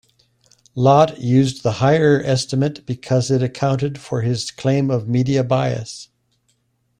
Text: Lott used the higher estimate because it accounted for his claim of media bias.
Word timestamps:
Lott 0.73 1.21
used 1.21 1.61
the 1.61 1.73
higher 1.73 2.19
estimate 2.23 2.87
because 2.87 3.29
it 3.29 3.43
accounted 3.43 3.99
for 3.99 4.21
his 4.21 4.49
claim 4.49 4.89
of 4.89 5.07
media 5.07 5.43
bias. 5.43 6.09